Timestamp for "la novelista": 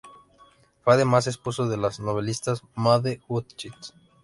1.77-2.55